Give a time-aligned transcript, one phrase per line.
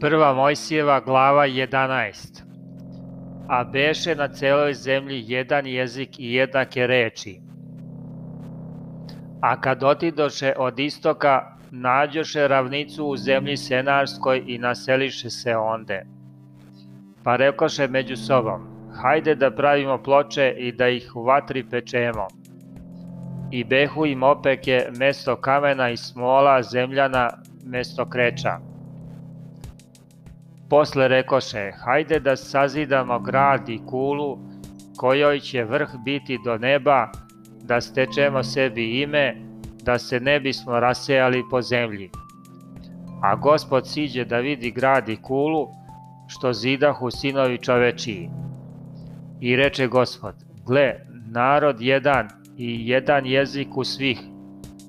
[0.00, 2.42] Prva Mojsijeva glava 11
[3.48, 7.40] A beše na celoj zemlji jedan jezik i jednake reči.
[9.40, 16.02] A kad otidoše od istoka, nađoše ravnicu u zemlji Senarskoj i naseliše se onde.
[17.24, 18.60] Pa rekoše među sobom,
[19.02, 22.26] hajde da pravimo ploče i da ih u vatri pečemo.
[23.50, 27.28] I behu im opeke mesto kamena i smola zemljana
[27.64, 28.69] mesto kreča.
[30.70, 34.38] Posle rekoše, hajde da sazidamo grad i kulu,
[34.96, 37.08] kojoj će vrh biti do neba,
[37.62, 39.36] da stečemo sebi ime,
[39.82, 42.10] da se ne bismo rasejali po zemlji.
[43.22, 45.68] A gospod siđe da vidi grad i kulu,
[46.28, 48.30] što zidahu sinovi čovečiji.
[49.40, 50.34] I reče gospod,
[50.66, 50.94] gle,
[51.30, 54.20] narod jedan i jedan jezik u svih,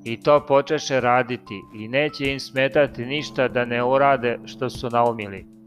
[0.04, 5.61] i to počeše raditi i neće im smetati ništa da ne urade što su naumili.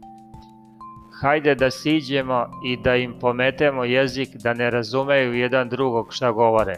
[1.21, 6.75] Hajde da siđemo i da im pometemo jezik da ne razumeju jedan drugog šta govore.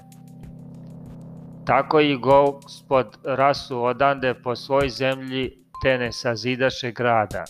[1.65, 5.51] Tako i gospod rasu odande po svoj zemlji
[5.83, 7.43] te ne sazidaše grada.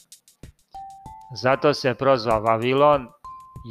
[1.35, 3.07] Zato se prozva Vavilon,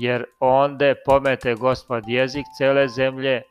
[0.00, 3.42] jer onde pomete gospod jezik cele zemlje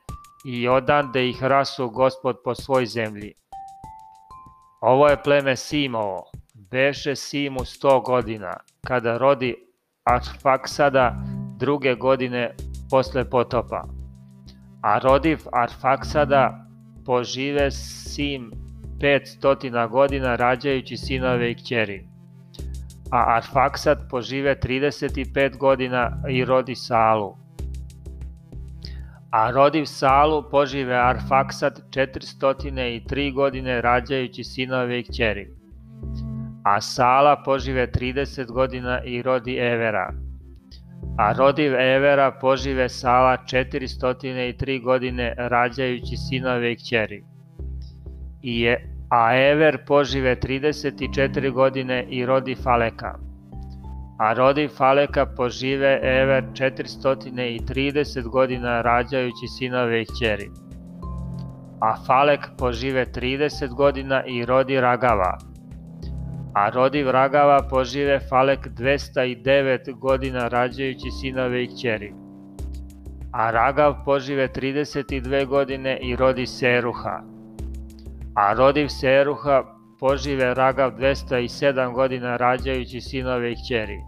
[0.46, 3.34] i odande ih rasu gospod po svoj zemlji.
[4.82, 9.56] Ovo je pleme Simovo, beše Simu sto godina, kada rodi
[10.04, 11.16] Arfaksada
[11.60, 12.56] druge godine
[12.90, 13.84] posle potopa.
[14.82, 16.68] A rodiv Arfaksada
[17.06, 18.52] požive Sim
[19.00, 22.08] 500 godina rađajući sinove i kćeri.
[23.12, 27.46] A Arfaksad požive 35 godina i rodi Salu
[29.36, 35.65] a rodiv Salu požive Arfaksad 403 godine rađajući sinove i kćeri.
[36.66, 40.14] A Sala požive 30 godina i rodi Evera.
[41.18, 47.24] A rodiv Evera požive Sala 403 godine rađajući sinove i kćeri.
[48.42, 53.26] I je, a Ever požive 34 godine i rodi Faleka
[54.18, 60.50] a rodi Faleka požive Ever 430 godina rađajući sinove i kćeri.
[61.82, 65.38] A Falek požive 30 godina i rodi Ragava.
[66.56, 72.14] A rodi Ragava požive Falek 209 godina rađajući sinove i kćeri.
[73.32, 77.22] A Ragav požive 32 godine i rodi Seruha.
[78.36, 79.64] A rodiv Seruha
[80.00, 84.00] požive Ragav 207 godina rađajući sinove i kćeri.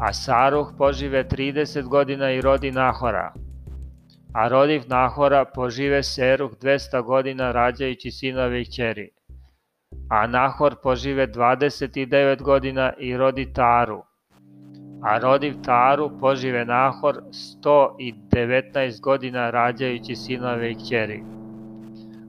[0.00, 3.32] A Saruh požive 30 godina i rodi Nahora.
[4.34, 9.17] A rodiv Nahora požive Seruh 200 godina rađajući sinove i kćeri.
[10.10, 14.02] A Nahor požive 29 godina i rodi Taru.
[15.02, 17.22] A rodiv Taru požive Nahor
[17.62, 21.38] 119 godina rađajući sinove i kćeri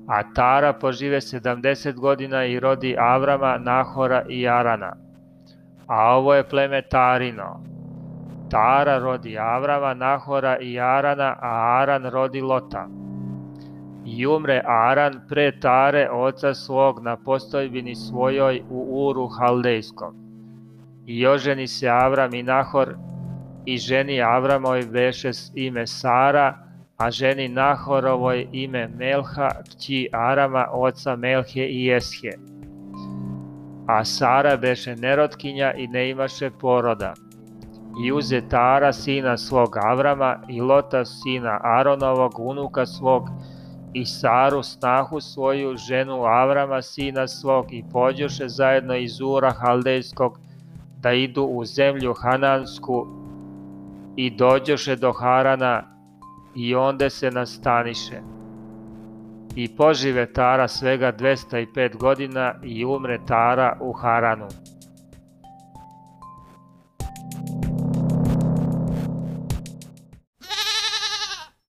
[0.09, 4.93] a Tara požive 70 godina i rodi Avrama, Nahora i Arana.
[5.87, 7.63] A ovo je pleme Tarino.
[8.49, 12.87] Tara rodi Avrama, Nahora i Arana, a Aran rodi Lota.
[14.17, 20.15] I umre Aran pre Tare oca svog na postojbini svojoj u Uru Haldejskom.
[21.05, 22.95] I oženi se Avram i Nahor
[23.65, 26.57] i ženi Avramoj veše ime Sara,
[26.97, 32.33] a ženi Nahorovoj ime Melha, kći Arama, oca Melhe i Eshe.
[33.87, 37.13] A Sara beše nerotkinja i ne imaše poroda.
[38.05, 43.29] I uze Tara sina svog Avrama i Lota sina Aronovog unuka svog
[43.93, 50.39] i Saru snahu svoju ženu Avrama sina svog i pođoše zajedno iz Ura Haldejskog
[51.01, 53.07] da idu u zemlju Hanansku
[54.15, 55.83] i dođoše do Harana
[56.55, 58.21] i onda se nastaniše.
[59.55, 64.47] I požive Tara svega 205 godina i umre Tara u Haranu.